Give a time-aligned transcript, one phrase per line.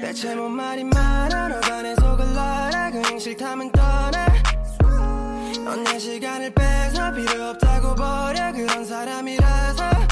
[0.00, 4.26] 대체 뭔 말이 많아 너 반해서 골라라 그냥 싫다면 떠나.
[5.64, 8.52] 넌 내 시간을 뺏어 필요 없다고 버려.
[8.52, 10.07] 그런 사람이라서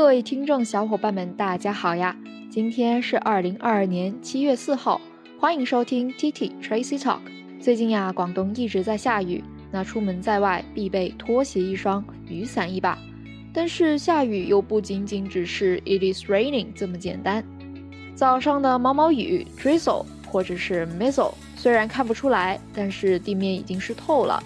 [0.00, 2.16] 各位听众小伙伴们，大家好呀！
[2.50, 4.98] 今天是二零二二年七月四号，
[5.38, 7.20] 欢迎收听 T T Tracy Talk。
[7.60, 12.98] 最近呀，广东一直在下雨，那出门在外必备拖鞋一双，雨伞一把。
[13.52, 17.44] 但是下雨又不仅仅只是 It is raining 这么简单。
[18.14, 24.42] 早上的毛毛雨 drizzle 或者是 mizzle，虽然看不出来，但是地面已经湿透了。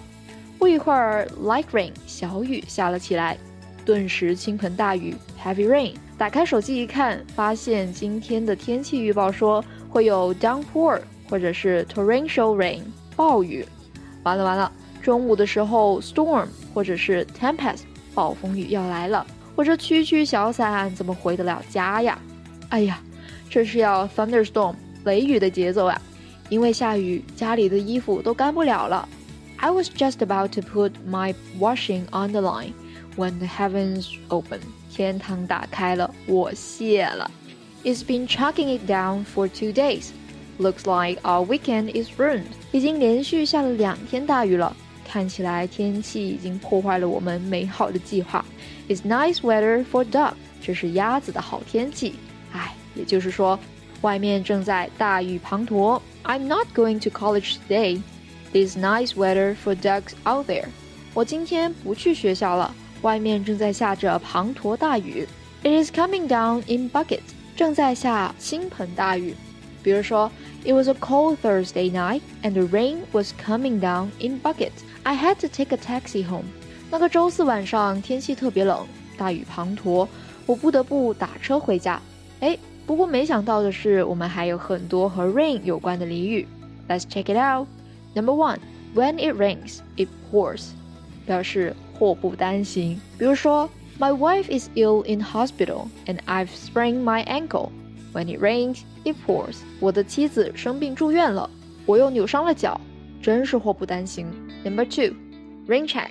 [0.59, 3.37] 不一会儿，light rain 小雨下了起来，
[3.85, 5.94] 顿时倾盆大雨 heavy rain。
[6.18, 12.82] 打开手机一看，发现今天的天气预报说会有 downpour 或者是 torrential rain
[13.16, 13.64] 暴雨。
[14.22, 17.80] 完了完了，中午的时候 storm 或者是 tempest
[18.14, 19.26] 暴风雨要来了，
[19.56, 22.18] 我这区区小伞怎么回得了家呀？
[22.68, 23.00] 哎呀，
[23.48, 26.00] 这是要 thunderstorm 雷雨的节奏呀！
[26.50, 29.08] 因为下雨，家里的衣服都干不了了。
[29.56, 32.72] I was just about to put my washing on the line
[33.16, 34.60] when the heavens opened.
[34.94, 37.30] 天堂打开了，我谢了。
[37.84, 40.08] It's been chucking it down for two days.
[40.58, 42.44] Looks like our weekend is ruined.
[42.72, 44.76] 已经连续下了两天大雨了，
[45.06, 48.44] 看起来天气已经破坏了我们美好的计划。
[48.88, 50.34] It's nice weather for duck.
[50.62, 52.16] 这是鸭子的好天气。
[52.52, 53.58] 唉，也就是说，
[54.02, 56.00] 外面正在大雨滂沱。
[56.24, 58.02] I'm not going to college today.
[58.52, 60.66] It's nice weather for ducks out there.
[61.14, 65.26] 我今天不去学校了， 外面正在下着滂沱大雨。
[65.62, 67.20] It is coming down in buckets.
[67.56, 69.34] 正在下倾盆大雨。
[69.82, 70.30] 比如说，
[70.64, 74.82] It was a cold Thursday night and the rain was coming down in buckets.
[75.02, 76.44] I had to take a taxi home.
[76.90, 78.86] 那个周四晚上天气特别冷，
[79.16, 80.06] 大雨滂沱，
[80.44, 82.00] 我不得不打车回家。
[82.40, 86.46] 哎，不过没想到的是，我们还有很多和 rain 有关的俚语。
[86.88, 87.66] Let's check it out.
[88.14, 88.58] Number one,
[88.94, 90.70] when it rains, it pours，
[91.25, 92.99] 表示祸不单行。
[93.17, 93.69] 比如说
[93.99, 97.69] ，My wife is ill in hospital and I've sprained my ankle.
[98.13, 99.57] When it rains, it pours。
[99.79, 101.49] 我的妻子生病住院了，
[101.85, 102.79] 我又扭伤了脚，
[103.21, 104.27] 真是祸不单行。
[104.63, 105.13] Number two,
[105.67, 106.09] rain check，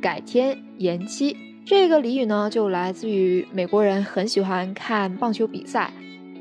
[0.00, 1.36] 改天延期。
[1.66, 5.92] 这个俚语呢，就来自于美国人很喜欢看棒球比赛，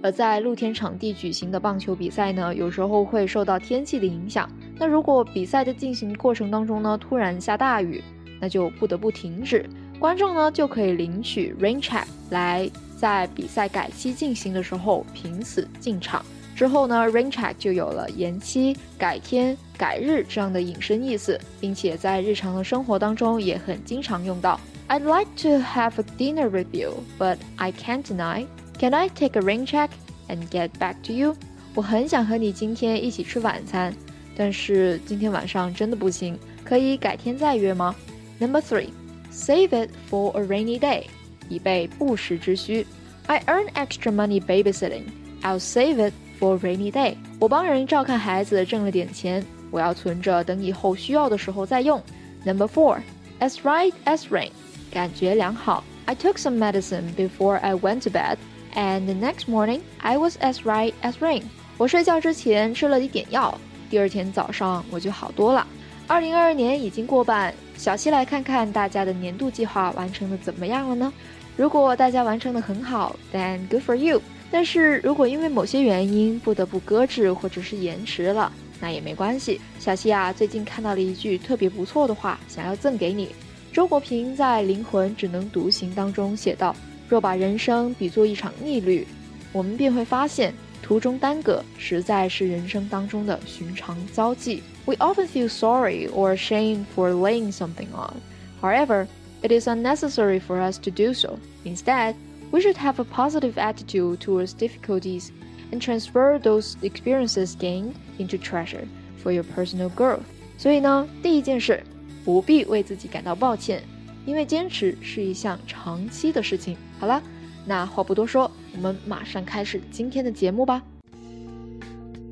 [0.02, 4.50] 而在露天场地举行的棒球比赛呢，有时候会受到天气的影响。
[4.80, 8.02] 那如果比赛的进行过程当中呢，突然下大雨，
[8.40, 9.70] 那就不得不停止，
[10.00, 16.26] 观众呢就可以领取 rain check 来在比赛改期进行的时候凭此进场。
[16.56, 24.60] 之后呢，rain check 就有了延期、改天、改日这样的引申意思，并且在日常的生活当中也很经常用到。
[24.88, 28.48] I'd like to have a dinner with you, but I can't tonight.
[28.78, 29.90] Can I take a rain check
[30.28, 31.36] and get back to you?
[31.76, 33.94] 我很想和你今天一起吃晚餐，
[34.39, 37.95] 但是今天晚上真的不行，可以改天再约吗？
[38.39, 38.89] Number three,
[39.33, 41.05] save it for a rainy day，
[41.49, 42.87] 以备不时之需。
[43.27, 45.05] I earn extra money babysitting.
[45.43, 47.17] I'll save it for a rainy day.
[47.39, 52.03] 我帮人照看孩子挣了点钱，我要存着等以后需要的时候再用。
[52.45, 52.99] Number four,
[53.41, 54.51] as right as rain，
[54.91, 55.85] 感觉良好。
[56.07, 58.37] I took some medicine before I went to bed,
[58.75, 61.45] and the next morning I was as right as rain.
[61.79, 63.59] 我睡觉之前吃了一点药，
[63.90, 65.66] 第二天早上我就好多了。
[66.08, 71.12] 二零二二年已经过半，小七来看看大家的年度计划完成的怎么样了呢？
[71.56, 74.22] 如果大家完成的很好，then good for you。
[74.52, 79.62] 但是如果因为某些原因不得不搁置或者是延迟了，那也没关系。
[79.80, 83.30] 小七啊，最近看到了一句特别不错的话，想要赠给你。
[83.72, 86.76] 周国平在《灵魂只能独行》当中写道
[87.08, 89.06] ：“若把人生比作一场逆旅，
[89.52, 90.52] 我们便会发现。”
[90.83, 94.63] 途中耽搁，实在是人生当中的寻常遭际。
[94.85, 98.17] We often feel sorry or ashamed for laying something on.
[98.61, 99.07] However,
[99.43, 101.39] it is unnecessary for us to do so.
[101.65, 102.15] Instead,
[102.51, 105.31] we should have a positive attitude towards difficulties
[105.73, 108.87] and transfer those experiences gained into treasure
[109.23, 110.25] for your personal growth.
[110.59, 111.83] 所以呢，第一件事，
[112.25, 113.83] 不必为自己感到抱歉，
[114.27, 116.77] 因为坚持是一项长期的事情。
[117.01, 117.23] 好了。
[117.70, 120.82] 那话不多说，我们马上开始今天的节目吧。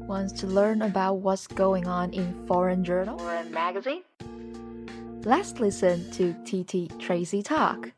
[0.08, 4.02] Wants to learn about what's going on in foreign journal or magazine?
[5.22, 7.92] Let's listen to TT Tracy talk.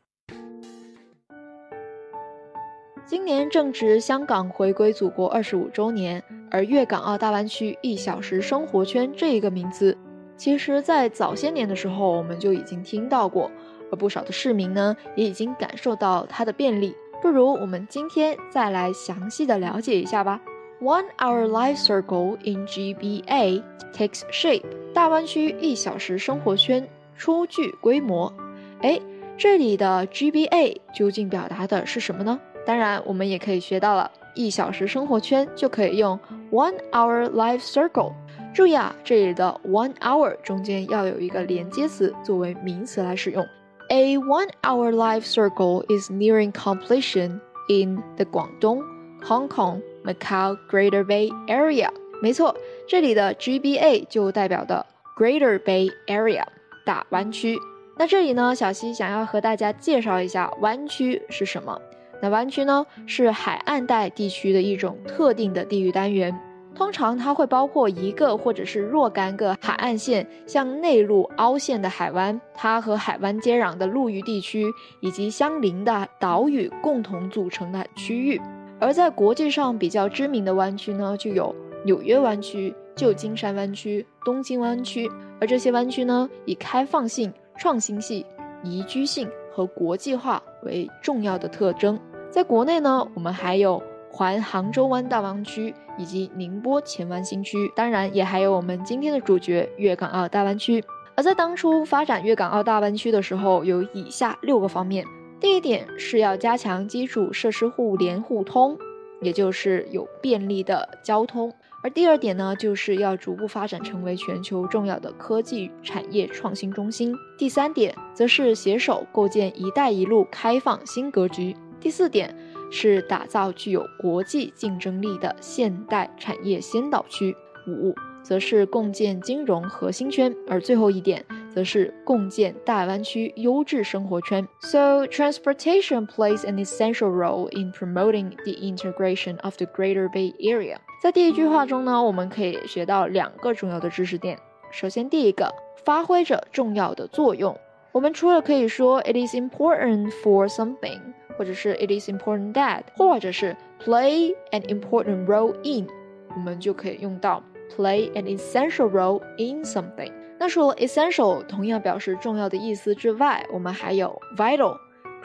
[3.06, 9.96] 今年正值香港回归祖国二十五周年，而粤港澳大湾区一小时生活圈这一个名字，
[10.36, 13.50] 其实，在早些年的时候我们就已经听到过，
[13.90, 16.94] 而不少的市民呢，也已经感受到它的便利。
[17.22, 20.40] 不如我们今天再来详细的了解一下吧。
[20.80, 23.62] One Hour Life Circle in GBA
[23.94, 24.64] takes shape，
[24.94, 28.32] 大湾区一小时生活圈初具规模。
[28.80, 28.98] 哎，
[29.36, 32.40] 这里的 GBA 究竟表达的是什么呢？
[32.64, 36.18] 当然，我们也可以学到了一小时生活圈就可以用
[36.50, 38.14] one hour life circle。
[38.54, 43.46] 注意啊，这里的 one hour 中间要有一个连接词作为名词来使用。
[43.92, 48.84] A one hour life circle is nearing completion in the Guangdong,
[49.24, 51.88] Hong Kong, Macau Greater Bay Area。
[52.22, 52.54] 没错，
[52.86, 54.86] 这里的 GBA 就代表的
[55.18, 56.44] Greater Bay Area
[56.86, 57.58] 大湾区。
[57.98, 61.76] 那这里呢，小溪想要和大家介绍一下湾区是什么。
[62.22, 66.38] 那湾区呢，是海岸带地区的一种特定的地域单元，
[66.80, 74.64] 通常它会包括一个或者是若干个海岸线向内陆凹陷的海湾，它和海湾接壤的陆域地区
[75.00, 78.40] 以及相邻的岛屿共同组成的区域。
[78.80, 81.54] 而在国际上比较知名的湾区呢，就有
[81.84, 85.06] 纽约湾区、旧金山湾区、东京湾区，
[85.38, 88.24] 而这些湾区呢，以开放性、创新性、
[88.64, 92.00] 宜居性和国际化为重要的特征。
[92.30, 100.84] 在国内呢，我们还有环杭州湾大湾区以及宁波前湾新区，当然也还有我们今天的主角粤港澳大湾区。
[101.14, 105.04] 而在当初发展粤港澳大湾区的时候，有以下六个方面：
[105.38, 108.76] 第一点是要加强基础设施互联互通，
[109.20, 111.50] 也就是有便利的交通；
[111.82, 121.54] 而第二点呢，就是要逐步发展成为全球重要的科技产业创新中心；第三点则是携手构建“一带一路”开放新格局。
[121.80, 122.34] 第四点
[122.70, 127.36] 是打造具有国际竞争力的现代产业先导区，
[127.66, 134.46] 五则是共建金融核心圈，而最后一点则是共建大湾区优质生活圈。
[134.60, 140.76] So transportation plays an essential role in promoting the integration of the Greater Bay Area。
[141.02, 144.38] 在第一句话中呢，我们可以学到两个重要的知识点。
[144.70, 145.52] 首先，第一个
[145.84, 147.58] 发挥着重要的作用。
[147.92, 151.00] 我们除了可以说 it is important for something。
[151.40, 155.86] 或者是 it is important that，或者是 play an important role in，
[156.34, 157.42] 我们就可以用到
[157.74, 160.12] play an essential role in something。
[160.38, 164.76] 那除了 essential 同样表示重要的意思之外，我们还有 vital、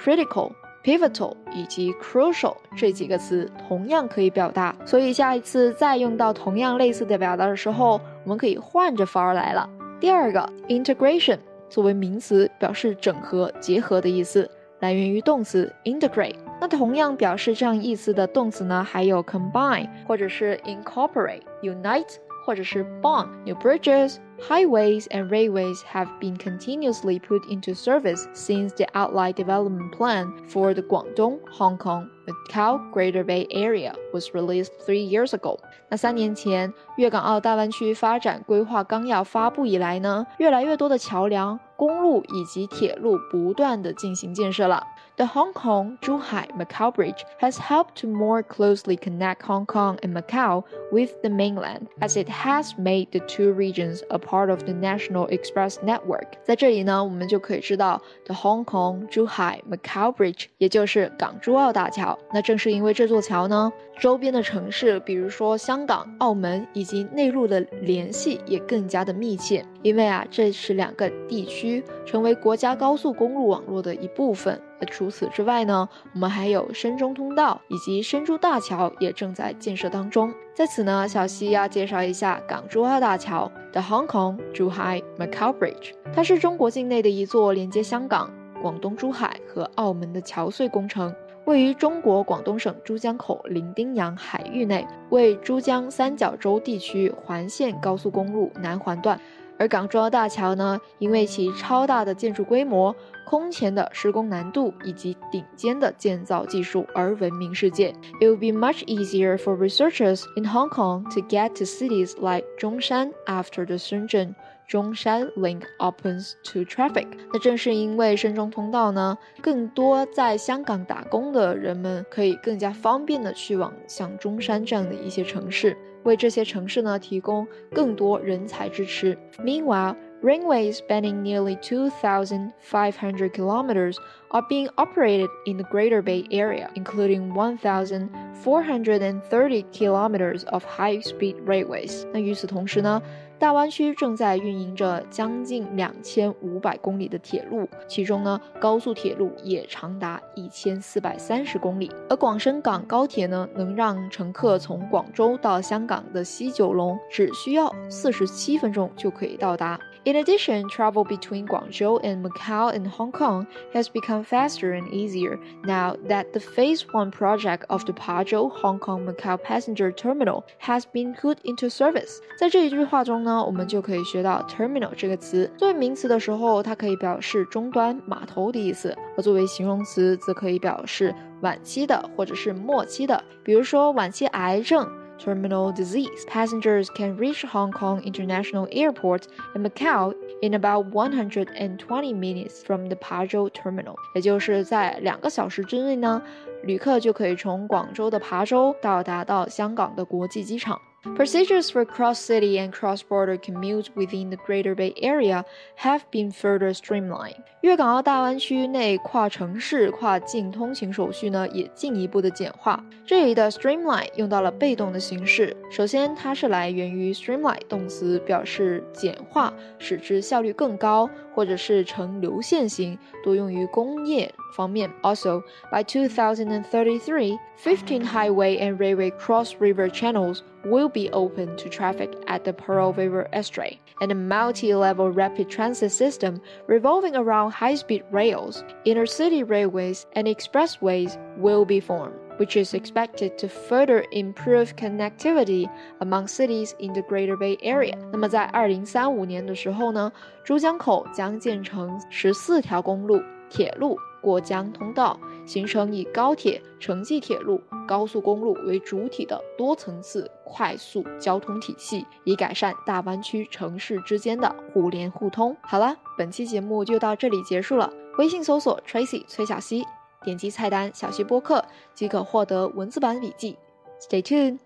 [0.01, 0.53] critical、
[0.85, 4.73] pivotal 以及 crucial 这几个词同样可以表达。
[4.85, 9.69] 所以下一次再用到同样类似的表达的时候，我们可以换着法儿来了。
[9.99, 14.49] 第二个 integration 作为名词，表示整合、结合的意思。
[14.84, 16.36] 来源于动词 integrate。
[16.60, 22.16] 那同样表示这样意思的动词呢，还有 combine，或者是 incorporate，unite，
[22.46, 29.92] 或者是 bond。New bridges, highways, and railways have been continuously put into service since the outline development
[29.92, 35.58] plan for the Guangdong, Hong Kong, Macau Greater Bay Area was released three years ago。
[35.88, 41.58] 那三年前，粤港澳大湾区发展规划纲要发布以来呢，越来越多的桥梁。
[41.75, 44.83] 公路以及铁路不断的进行建设了。
[45.17, 50.63] The Hong Kong Zhuhai Macau Bridge has helped to more closely connect Hong Kong and Macau
[50.91, 55.27] with the mainland, as it has made the two regions a part of the National
[55.29, 56.33] Express network。
[56.43, 62.19] 在这里呢，我们就可以知道 the Hong Kong Zhuhai Macau Bridge，也就是港珠澳大桥。
[62.33, 69.65] 那正是因为这座桥呢，周边的城市，比如说香港、澳门以及内陆的联系也更加的密切。
[69.81, 74.59] 因为啊，这是两个地区成为国家高速公路网络的一部分。
[74.91, 80.31] 除此之外呢，我们还有深中通道以及深珠大桥也正在建设当中。
[80.53, 85.93] 在此呢，小西要介绍一下港珠澳大桥 （The Hong Kong Zhuhai Macau Bridge）。
[86.13, 91.13] 它是中国境内的一座连接香港、广东珠海和澳门的桥隧工程，
[91.45, 99.19] 位于中国广东省珠江口伶仃洋海域内，为珠江三角洲地区环线高速公路南环段。
[99.57, 102.93] 而港珠澳大桥呢，因为其超大的建筑规模、
[103.25, 107.93] 空前的施工难度以及顶尖的建造技术而闻名世界。
[108.19, 113.13] It will be much easier for researchers in Hong Kong to get to cities like Zhongshan
[113.27, 114.33] after the Shenzhen
[114.68, 117.06] Zhongshan link opens to traffic。
[117.32, 125.76] 那正是因为深中通道呢，更多在香港打工的人们可以更加方便的去往像中山这样的一些城市。
[126.04, 129.18] 为这些城市呢提供更多人才支持。
[129.38, 133.96] Meanwhile, Ringways spanning nearly 2,500 kilometers
[134.30, 142.06] are being operated in the Greater Bay Area, including 1,430 kilometers of high-speed railways.
[142.12, 143.00] 那与此同时呢，
[143.37, 151.91] 大湾区正在运营着将近两千五百公里的铁路，其中呢，高速铁路也长达一千四百三十公里。
[152.09, 159.79] 而广深港高铁呢，能让乘客从广州到香港的西九龙只需要四十七分钟就可以到达。
[160.06, 165.94] In addition, travel between Guangzhou and Macau and Hong Kong has become faster and easier now
[166.08, 171.14] that the Phase 1 project of the Pazhou Hong Kong Macau Passenger Terminal has been
[171.14, 172.18] put into service.
[172.38, 175.50] 在这一句话中呢，我们就可以学到 terminal 这个词。
[175.58, 183.22] 作为名词的时候，它可以表示终端、码头的意思；而作为形容词，则可以表示晚期的或者是末期的。
[183.44, 184.88] 比如说，晚期癌症。
[185.18, 186.24] terminal disease.
[186.26, 192.96] Passengers can reach Hong Kong International Airport in Macau in about 120 minutes from the
[192.96, 193.96] Pazhou terminal.
[194.14, 196.22] 也就是在两个小时之内呢，
[196.62, 200.80] 旅客就可以从广州的琶洲到达到香港的国际机场。
[201.13, 205.45] Procedures for cross-city and cross-border commute within the Greater Bay Area
[205.75, 207.37] have been further streamlined.
[207.61, 212.83] 粤港澳大湾区内跨城市、跨境通行手续呢，也进一步的简化。
[213.05, 215.55] 这里的 streamline 用到了被动的形式。
[215.69, 224.90] 首先，它是来源于 streamline 动词，表示简化，使之效率更高，或者是呈流线型，多用于工业方面。
[225.02, 232.52] Also, by 2033, 15 highway and railway cross-river channels will be open to traffic at the
[232.52, 240.06] Pearl River Estuary, and a multi-level rapid transit system revolving around high-speed rails, inner-city railways,
[240.14, 246.93] and expressways will be formed, Which is expected to further improve connectivity among cities in
[246.93, 247.97] the Greater Bay Area.
[248.11, 250.11] 那么在二零三五年的时候呢，
[250.43, 253.97] 珠江口将建成十四条公路、铁路。
[254.21, 265.55] 过江通道，形成以高铁、城际铁路、高速公路为主体的多层次快速交通体系，以改善大湾区城市之间的互联互通。
[265.61, 267.93] 好了，本期节目就到这里结束了。
[268.17, 269.85] 微信搜索 Tracy 崔小溪，
[270.25, 271.63] 点击菜单小溪播客
[271.93, 273.55] 即可获得文字版笔记。
[274.01, 274.57] Stay tuned。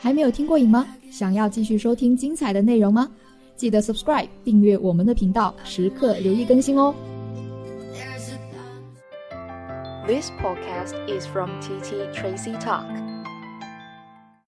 [0.00, 0.86] 还没有听过瘾吗？
[1.10, 3.10] 想要继续收听精彩的内容吗？
[3.56, 6.94] 记得 subscribe 订阅我们的频道，时刻留意更新哦。
[10.06, 13.13] This podcast is from TT Tracy Talk.